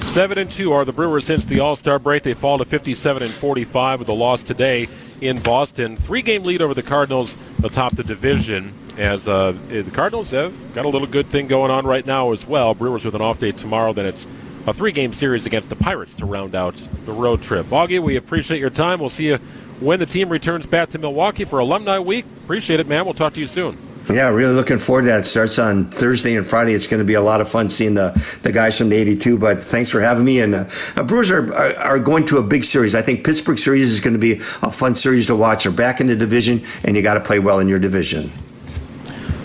[0.01, 2.23] Seven and two are the Brewers since the All Star break.
[2.23, 4.87] They fall to 57 and 45 with a loss today
[5.21, 5.95] in Boston.
[5.95, 8.73] Three game lead over the Cardinals atop the division.
[8.97, 12.47] As uh, the Cardinals have got a little good thing going on right now as
[12.47, 12.73] well.
[12.73, 13.93] Brewers with an off day tomorrow.
[13.93, 14.25] Then it's
[14.65, 16.75] a three game series against the Pirates to round out
[17.05, 17.67] the road trip.
[17.67, 18.99] Augie, we appreciate your time.
[18.99, 19.37] We'll see you
[19.79, 22.25] when the team returns back to Milwaukee for Alumni Week.
[22.43, 23.05] Appreciate it, man.
[23.05, 23.77] We'll talk to you soon.
[24.09, 25.19] Yeah, really looking forward to that.
[25.21, 26.73] It starts on Thursday and Friday.
[26.73, 29.37] It's going to be a lot of fun seeing the, the guys from the 82.
[29.37, 30.39] But thanks for having me.
[30.39, 32.95] And uh, Brewers are, are, are going to a big series.
[32.95, 35.63] I think Pittsburgh series is going to be a fun series to watch.
[35.65, 38.31] They're back in the division, and you got to play well in your division.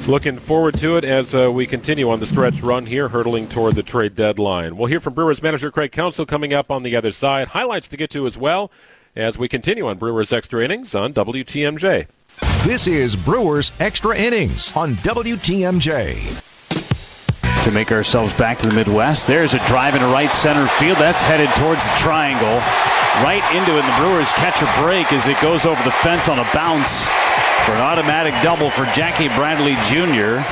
[0.07, 3.75] Looking forward to it as uh, we continue on the stretch run here, hurtling toward
[3.75, 4.77] the trade deadline.
[4.77, 7.49] We'll hear from Brewers manager Craig Counsell coming up on the other side.
[7.49, 8.71] Highlights to get to as well
[9.15, 12.07] as we continue on Brewers Extra Innings on WTMJ.
[12.65, 16.39] This is Brewers Extra Innings on WTMJ.
[17.65, 20.99] To make ourselves back to the Midwest, there's a drive into right center field.
[20.99, 22.59] That's headed towards the triangle.
[23.23, 26.39] Right into it, the Brewers catch a break as it goes over the fence on
[26.39, 27.07] a bounce
[27.65, 30.43] for an automatic double for Jackie Bradley Jr.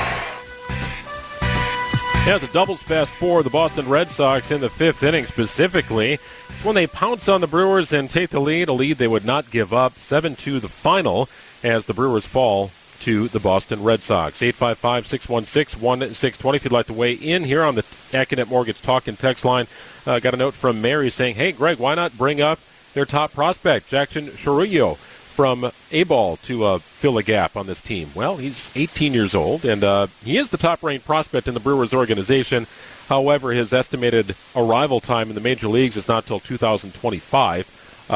[2.26, 6.20] Yeah, it's a doubles fast for the Boston Red Sox in the fifth inning specifically.
[6.62, 9.50] When they pounce on the Brewers and take the lead, a lead they would not
[9.50, 9.94] give up.
[9.94, 11.28] 7 2 the final
[11.62, 12.70] as the Brewers fall
[13.00, 14.42] to the Boston Red Sox.
[14.42, 19.08] 855 616 1620 if you'd like to weigh in here on the Accunet Mortgage Talk
[19.08, 19.66] and Text line.
[20.06, 22.58] Uh, got a note from Mary saying, Hey, Greg, why not bring up
[22.94, 27.80] their top prospect, Jackson Chourio, from A ball to uh, fill a gap on this
[27.80, 28.08] team?
[28.14, 31.60] Well, he's 18 years old, and uh, he is the top ranked prospect in the
[31.60, 32.66] Brewers organization.
[33.08, 38.10] However, his estimated arrival time in the major leagues is not till 2025.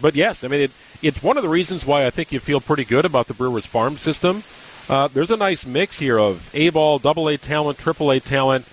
[0.00, 0.70] But yes, I mean, it,
[1.02, 3.66] it's one of the reasons why I think you feel pretty good about the Brewers
[3.66, 4.42] farm system.
[4.88, 8.66] Uh, there's a nice mix here of A ball, double A talent, triple A talent.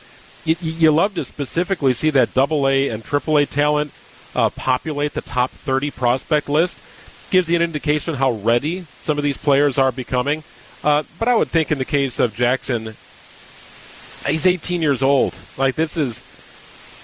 [0.45, 3.91] You, you, love to specifically see that double A and triple A talent
[4.35, 6.77] uh, populate the top 30 prospect list.
[7.31, 10.43] Gives you an indication how ready some of these players are becoming.
[10.83, 12.93] Uh, but I would think in the case of Jackson,
[14.27, 15.33] he's 18 years old.
[15.57, 16.21] Like this is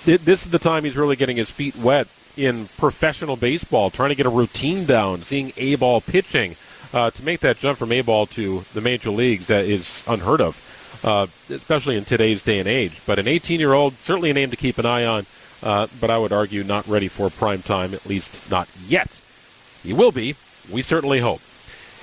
[0.05, 2.07] this is the time he's really getting his feet wet
[2.39, 6.55] in professional baseball, trying to get a routine down, seeing A ball pitching.
[6.91, 10.41] Uh, to make that jump from A ball to the major leagues that is unheard
[10.41, 12.99] of, uh, especially in today's day and age.
[13.05, 15.27] But an 18 year old, certainly a name to keep an eye on,
[15.61, 19.19] uh, but I would argue not ready for prime time, at least not yet.
[19.83, 20.35] He will be.
[20.71, 21.41] We certainly hope.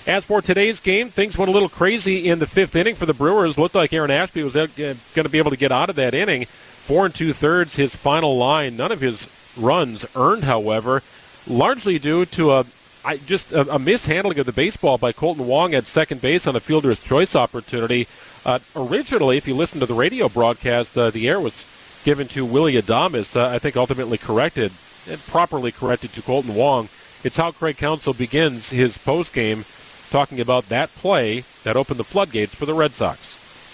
[0.06, 3.14] As for today's game, things went a little crazy in the fifth inning for the
[3.14, 3.58] Brewers.
[3.58, 6.14] Looked like Aaron Ashby was uh, going to be able to get out of that
[6.14, 6.44] inning.
[6.44, 8.76] Four and two thirds, his final line.
[8.76, 11.02] None of his runs earned, however,
[11.46, 12.66] largely due to a
[13.04, 16.56] I, just a, a, mishandling of the baseball by Kolten Wong at second base on
[16.56, 18.08] a fielder's choice opportunity.
[18.44, 21.64] Uh, originally, if you listen to the radio broadcast, uh, the air was
[22.04, 23.36] given to Willie Adames.
[23.36, 24.72] Uh, I think ultimately corrected
[25.08, 26.88] and properly corrected to Kolten Wong.
[27.22, 29.64] It's how Craig Counsell begins his post game,
[30.10, 33.20] talking about that play that opened the floodgates for the Red Sox.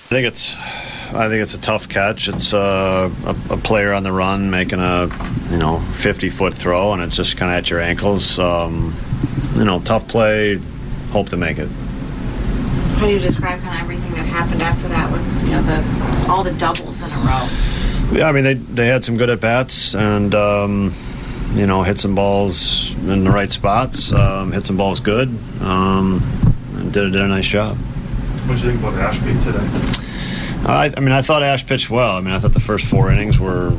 [0.07, 0.57] I think it's,
[1.15, 2.29] I think it's a tough catch.
[2.29, 5.09] It's uh, a, a, player on the run making a,
[5.51, 8.39] you know, 50 foot throw, and it's just kind of at your ankles.
[8.39, 8.95] Um,
[9.55, 10.59] you know, tough play.
[11.11, 11.69] Hope to make it.
[12.97, 16.31] How do you describe kind of everything that happened after that with you know the
[16.31, 17.49] all the doubles in a row?
[18.13, 20.35] Yeah, I mean they they had some good at bats and.
[20.35, 20.95] Um,
[21.55, 25.29] you know, hit some balls in the right spots, um, hit some balls good,
[25.61, 26.23] um,
[26.77, 27.77] and did, did a nice job.
[27.77, 30.12] What did you think about Ashby today?
[30.65, 32.17] I, I, mean, I thought Ash pitched well.
[32.17, 33.71] I mean, I thought the first four innings were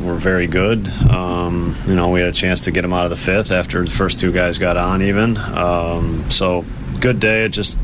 [0.00, 0.88] were very good.
[1.10, 3.84] Um, you know, we had a chance to get him out of the fifth after
[3.84, 5.36] the first two guys got on even.
[5.36, 6.64] Um, so
[7.00, 7.44] good day.
[7.44, 7.76] It just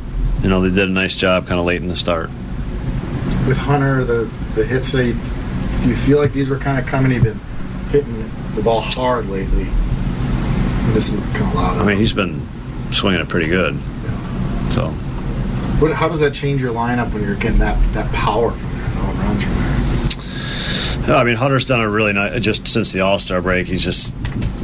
[0.43, 2.29] you know they did a nice job kind of late in the start.
[3.47, 5.13] With Hunter, the the hits that he
[5.83, 7.13] Do you feel like these were kind of coming?
[7.13, 7.41] You've been
[7.91, 9.65] hitting the ball hard lately.
[10.95, 11.79] This is kind of loud.
[11.79, 12.41] I mean, he's been
[12.91, 13.75] swinging it pretty good.
[13.75, 14.69] Yeah.
[14.71, 14.95] So.
[15.79, 18.89] What, how does that change your lineup when you're getting that, that power from there,
[18.95, 21.17] no runs from there?
[21.17, 22.41] I mean, Hunter's done a really nice.
[22.41, 24.13] Just since the All Star break, he's just,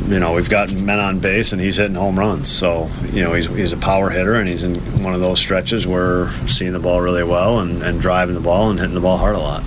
[0.09, 2.51] you know, we've got men on base and he's hitting home runs.
[2.51, 5.87] So, you know, he's, he's a power hitter and he's in one of those stretches
[5.87, 9.19] where seeing the ball really well and, and driving the ball and hitting the ball
[9.19, 9.63] hard a lot.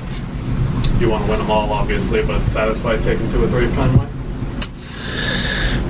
[0.99, 4.04] You want to win them all, obviously, but satisfied taking two or three Fenway?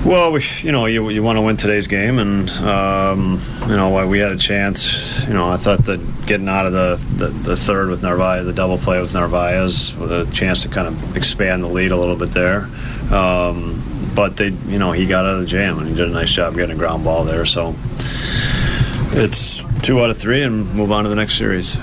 [0.06, 4.08] Well, we, you know, you, you want to win today's game, and um, you know,
[4.08, 5.26] we had a chance.
[5.28, 8.53] You know, I thought that getting out of the, the, the, third with Narvaez, the
[8.53, 12.16] double play with Narvaez, with a chance to kind of expand the lead a little
[12.16, 12.70] bit there.
[13.12, 13.82] Um,
[14.14, 16.32] but they, you know, he got out of the jam, and he did a nice
[16.32, 17.43] job getting a ground ball there.
[17.43, 17.74] So
[19.14, 21.80] it's two out of three, and move on to the next series.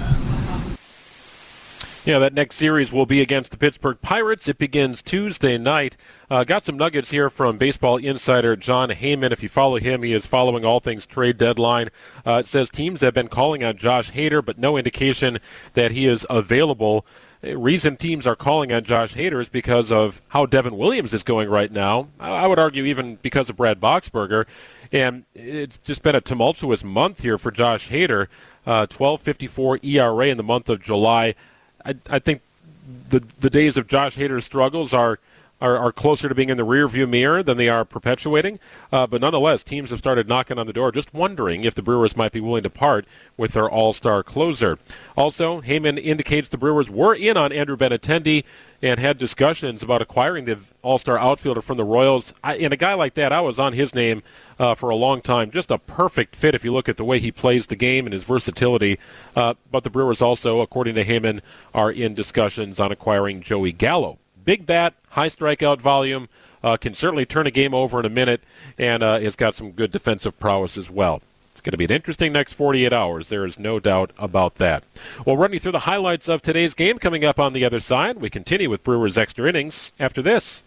[2.05, 4.49] Yeah, that next series will be against the Pittsburgh Pirates.
[4.49, 5.97] It begins Tuesday night.
[6.29, 9.31] Uh, got some nuggets here from baseball insider Jon Heyman.
[9.31, 11.91] If you follow him, he is following all things trade deadline.
[12.27, 15.39] Uh, it says teams have been calling on Josh Hader, but no indication
[15.75, 17.07] that he is available.
[17.45, 21.49] Reason teams are calling on Josh Hader is because of how Devin Williams is going
[21.49, 22.09] right now.
[22.19, 24.47] I would argue even because of Brad Boxberger.
[24.91, 28.27] And it's just been a tumultuous month here for Josh Hader.
[28.67, 31.37] Uh, 12.54 ERA in the month of July.
[31.85, 32.43] I, I think
[33.11, 35.19] the the days of Josh Hader's struggles are,
[35.63, 38.59] are, are closer to being in the rearview mirror than they are perpetuating.
[38.91, 42.17] Uh, but nonetheless, teams have started knocking on the door, just wondering if the Brewers
[42.17, 43.07] might be willing to part
[43.37, 44.79] with their All-Star closer.
[45.17, 48.43] Also, Heyman indicates the Brewers were in on Andrew Benintendi
[48.83, 52.35] and had discussions about acquiring the All-Star outfielder from the Royals.
[52.43, 54.25] I, and a guy like that, I was on his name
[54.59, 55.53] uh, for a long time.
[55.53, 58.13] Just a perfect fit if you look at the way he plays the game and
[58.13, 58.99] his versatility.
[59.37, 61.41] Uh, but the Brewers also, according to Heyman,
[61.73, 64.19] are in discussions on acquiring Joey Gallo.
[64.45, 66.29] Big bat, high strikeout volume,
[66.63, 68.43] uh, can certainly turn a game over in a minute,
[68.79, 71.23] and uh, has got some good defensive prowess as well.
[71.53, 73.29] It's going to be an interesting next 48 hours.
[73.29, 74.85] There is no doubt about that.
[75.25, 78.19] We'll run you through the highlights of today's game coming up on the other side.
[78.19, 80.63] We continue with Brewers extra innings after this.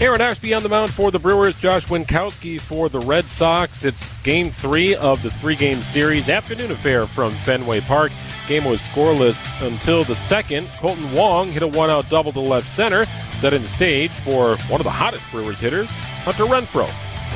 [0.00, 3.84] Aaron Ashby on the mound for the Brewers, Josh Winckowski for the Red Sox.
[3.84, 8.10] It's game three of the three game series, afternoon affair from Fenway Park.
[8.48, 10.66] Game was scoreless until the second.
[10.78, 13.06] Kolten Wong hit a one out double to left center,
[13.38, 15.88] setting the stage for one of the hottest Brewers hitters,
[16.24, 16.90] Hunter Renfroe.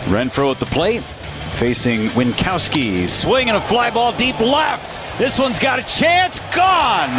[0.06, 1.02] Renfroe at the plate,
[1.58, 3.08] facing Winckowski.
[3.08, 5.00] Swinging a fly ball deep left.
[5.18, 6.38] This one's got a chance.
[6.54, 7.16] Gone.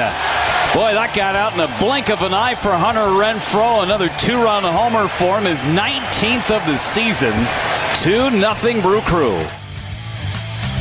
[0.74, 3.84] Boy, that got out in the blink of an eye for Hunter Renfroe.
[3.84, 7.34] Another two-run homer for him, his 19th of the season.
[8.02, 9.46] 2 nothing Brew Crew.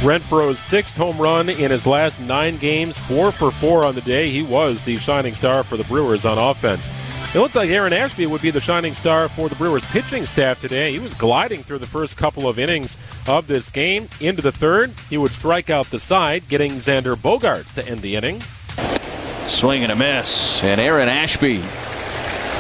[0.07, 4.31] Renfroe's sixth home run in his last nine games, four for four on the day.
[4.31, 6.89] He was the shining star for the Brewers on offense.
[7.35, 10.63] It looked like Aaron Ashby would be the shining star for the Brewers pitching staff
[10.63, 10.93] today.
[10.93, 14.09] He was gliding through the first couple of innings of this game.
[14.19, 18.17] Into the third, he would strike out the side, getting Xander Bogaerts to end the
[18.17, 18.41] inning.
[19.47, 20.65] Swing and a miss.
[20.65, 21.63] And Aaron Ashby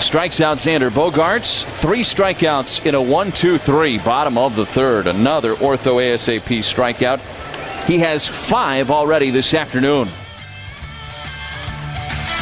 [0.01, 1.65] strikes out Xander Bogaerts.
[1.79, 5.07] Three strikeouts in a 1 2 3, bottom of the third.
[5.07, 7.21] Another Aaron Ashby strikeout.
[7.87, 10.11] He has five already this afternoon.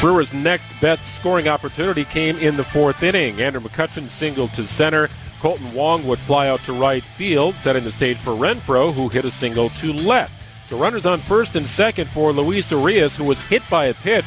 [0.00, 3.40] Brewers' next best scoring opportunity came in the fourth inning.
[3.40, 5.08] Andrew McCutchen singled to center.
[5.40, 9.24] Kolten Wong would fly out to right field, setting the stage for Renfroe, who hit
[9.24, 10.68] a single to left.
[10.68, 14.24] The runners on first and second for Luis Urias, who was hit by a pitch.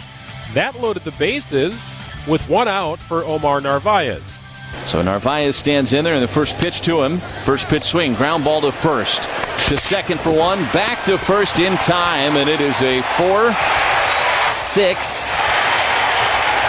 [0.54, 1.94] That loaded the bases
[2.28, 4.42] with one out for Omar Narvaez.
[4.86, 7.20] So Narvaez stands in there and the first pitch to him.
[7.44, 9.24] First pitch swing, ground ball to first.
[9.70, 13.54] To second for one, back to first in time, and it is a four,
[14.50, 15.32] six,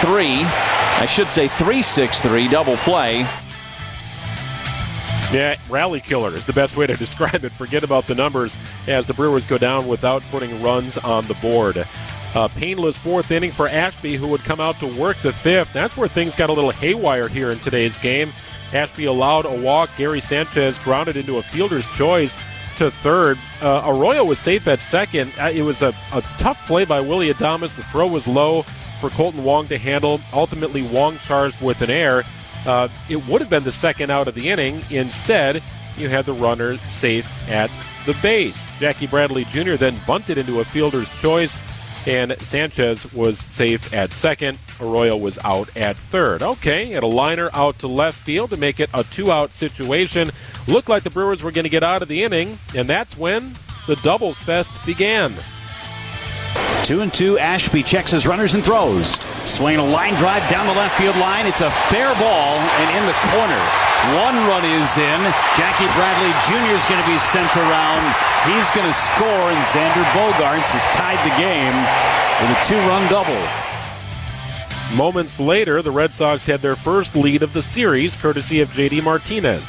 [0.01, 0.41] three.
[0.43, 3.19] I should say three, six, three double play.
[5.31, 7.51] Yeah, rally killer is the best way to describe it.
[7.51, 8.55] Forget about the numbers
[8.87, 11.85] as the Brewers go down without putting runs on the board.
[12.33, 15.71] A painless fourth inning for Ashby, who would come out to work the fifth.
[15.73, 18.31] That's where things got a little haywire here in today's game.
[18.73, 19.89] Ashby allowed a walk.
[19.97, 22.35] Gary Sanchez grounded into a fielder's choice
[22.77, 23.37] to third.
[23.61, 25.31] Uh, Arroyo was safe at second.
[25.39, 27.75] Uh, it was a, a tough play by Willie Adames.
[27.75, 28.65] The throw was low
[29.01, 30.21] for Kolten Wong to handle.
[30.31, 32.23] Ultimately, Wong charged with an error.
[32.65, 34.81] Uh, it would have been the second out of the inning.
[34.91, 35.61] Instead,
[35.97, 37.69] you had the runner safe at
[38.05, 38.71] the base.
[38.79, 39.73] Jackie Bradley Jr.
[39.73, 41.59] then bunted into a fielder's choice.
[42.07, 44.57] and Sanchez was safe at second.
[44.79, 46.41] Arroyo was out at third.
[46.41, 50.29] Okay, and a liner out to left field to make it a two-out situation.
[50.67, 53.53] Looked like the Brewers were going to get out of the inning, and that's when
[53.85, 55.33] the doubles fest began.
[56.83, 57.37] Two and two.
[57.37, 59.21] Ashby checks his runners and throws.
[59.45, 61.45] Swing a line drive down the left field line.
[61.45, 63.61] It's a fair ball and in the corner.
[64.17, 65.21] One run is in.
[65.53, 66.73] Jackie Bradley Jr.
[66.73, 68.01] is going to be sent around.
[68.49, 71.75] He's going to score, and Xander Bogaerts has tied the game
[72.41, 73.37] with a two-run double.
[74.97, 79.01] Moments later, the Red Sox had their first lead of the series, courtesy of J.D.
[79.01, 79.63] Martinez.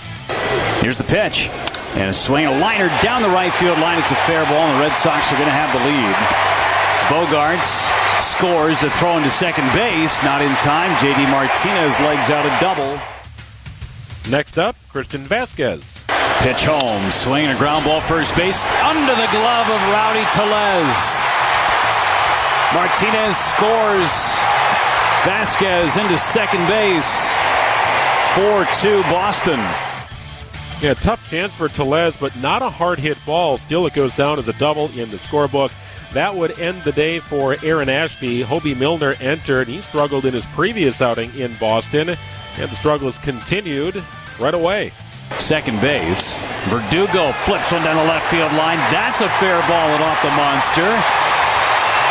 [0.80, 1.48] Here's the pitch.
[1.94, 3.98] And a swing, a liner down the right field line.
[3.98, 6.61] It's a fair ball, and the Red Sox are going to have the lead.
[7.08, 7.88] Bogaerts
[8.20, 10.22] scores the throw into second base.
[10.22, 10.90] Not in time.
[10.96, 12.98] JD Martinez legs out a double.
[14.30, 15.82] Next up, Christian Vazquez.
[16.42, 17.10] Pitch home.
[17.10, 18.62] Swing a ground ball first base.
[18.82, 20.94] Under the glove of Rowdy Tellez.
[22.74, 24.12] Martinez scores.
[25.24, 27.28] Vazquez into second base.
[28.34, 29.60] 4 2 Boston.
[30.80, 33.56] Yeah, tough chance for Tellez, but not a hard hit ball.
[33.56, 35.70] Still, it goes down as a double in the scorebook.
[36.12, 38.42] That would end the day for Aaron Ashby.
[38.42, 39.68] Hoby Milner entered.
[39.68, 44.02] He struggled in his previous outing in Boston, and the struggle has continued
[44.38, 44.92] right away.
[45.38, 46.36] Second base.
[46.68, 48.76] Verdugo flips one down the left field line.
[48.92, 50.84] That's a fair ball and off the monster.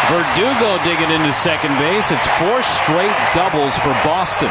[0.09, 2.09] Verdugo digging into second base.
[2.09, 4.49] It's four straight doubles for Boston.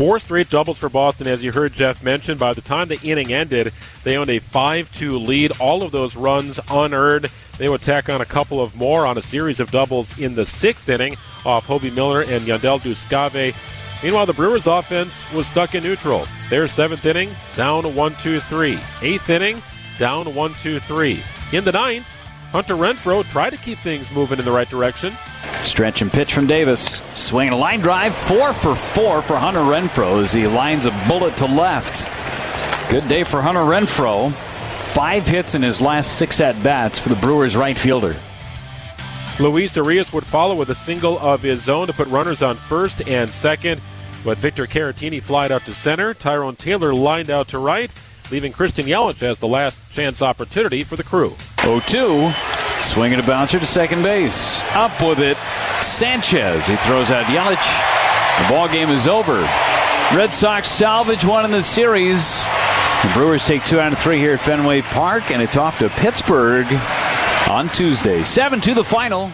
[0.00, 2.38] Four straight doubles for Boston, as you heard Jeff mention.
[2.38, 3.70] By the time the inning ended,
[4.02, 5.52] they owned a 5 2 lead.
[5.60, 7.28] All of those runs unearned.
[7.58, 10.46] They would tack on a couple of more on a series of doubles in the
[10.46, 13.54] sixth inning off Hoby Milner and Jandel Gustave.
[14.02, 16.26] Meanwhile, the Brewers' offense was stuck in neutral.
[16.48, 18.78] Their seventh inning, down 1 2 3.
[19.02, 19.62] Eighth inning,
[19.98, 21.22] down 1 2 3.
[21.52, 22.06] In the ninth,
[22.52, 25.12] Hunter Renfroe tried to keep things moving in the right direction.
[25.62, 27.02] Stretch and pitch from Davis.
[27.14, 31.36] Swing a line drive, four for four for Hunter Renfroe as he lines a bullet
[31.36, 32.06] to left.
[32.90, 34.32] Good day for Hunter Renfroe.
[34.32, 38.16] Five hits in his last six at bats for the Brewers right fielder.
[39.38, 43.06] Luis Urias would follow with a single of his own to put runners on first
[43.08, 43.80] and second.
[44.24, 46.12] But Victor Caratini flied out to center.
[46.12, 47.90] Tyrone Taylor lined out to right,
[48.30, 51.34] leaving Christian Yelich as the last chance opportunity for the crew.
[51.62, 52.59] 0 2.
[52.90, 54.64] Swinging a bouncer to second base.
[54.72, 55.36] Up with it.
[55.80, 56.66] Sanchez.
[56.66, 58.42] He throws out Yelich.
[58.42, 59.38] The ball game is over.
[60.12, 62.42] Red Sox salvage one in the series.
[63.04, 65.88] The Brewers take two out of three here at Fenway Park, and it's off to
[65.88, 66.66] Pittsburgh
[67.48, 68.24] on Tuesday.
[68.24, 69.30] 7 to the final.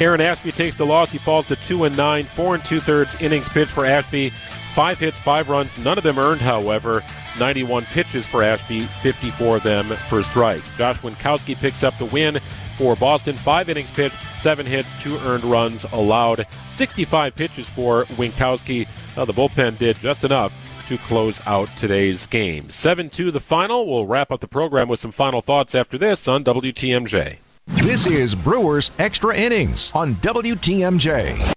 [0.00, 1.12] Aaron Ashby takes the loss.
[1.12, 4.32] He falls to 2 and 9, 4 and 2 thirds innings pitched for Ashby.
[4.74, 7.02] Five hits, five runs, none of them earned, however.
[7.38, 10.76] 91 pitches for Ashby, 54 of them for strikes.
[10.76, 12.38] Josh Winckowski picks up the win
[12.76, 13.36] for Boston.
[13.36, 16.46] Five innings pitched, seven hits, two earned runs allowed.
[16.70, 18.86] 65 pitches for Winkowski.
[19.16, 20.52] Uh, the bullpen did just enough
[20.88, 22.70] to close out today's game.
[22.70, 23.86] 7 2 the final.
[23.86, 27.36] We'll wrap up the program with some final thoughts after this on WTMJ.
[27.66, 31.54] This is Brewers Extra Innings on WTMJ.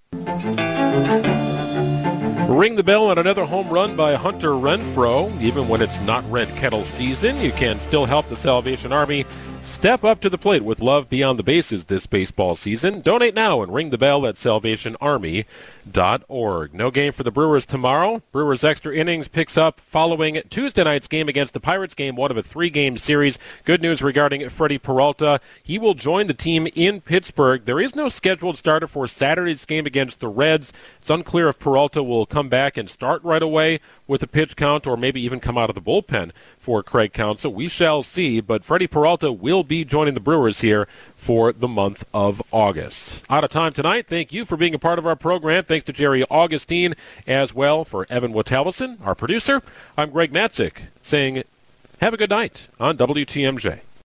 [2.53, 5.41] Ring the bell on another home run by Hunter Renfroe.
[5.41, 9.25] Even when it's not red kettle season, you can still help the Salvation Army
[9.73, 13.01] Step up to the plate with love beyond the bases this baseball season.
[13.01, 16.73] Donate now and ring the bell at salvationarmy.org.
[16.73, 18.21] No game for the Brewers tomorrow.
[18.31, 22.37] Brewers extra innings picks up following Tuesday night's game against the Pirates game, one of
[22.37, 23.37] a three game series.
[23.65, 25.41] Good news regarding Freddie Peralta.
[25.61, 27.65] He will join the team in Pittsburgh.
[27.65, 30.71] There is no scheduled starter for Saturday's game against the Reds.
[30.99, 34.87] It's unclear if Peralta will come back and start right away with a pitch count
[34.87, 37.53] or maybe even come out of the bullpen for Craig Counsell.
[37.53, 42.05] We shall see, but Freddie Peralta will be joining the Brewers here for the month
[42.13, 43.23] of August.
[43.29, 44.07] Out of time tonight.
[44.07, 45.63] Thank you for being a part of our program.
[45.63, 46.95] Thanks to Jerry Augustine
[47.25, 49.61] as well for Evan Watallison, our producer.
[49.97, 51.43] I'm Greg Matzek saying
[52.01, 53.79] have a good night on WTMJ.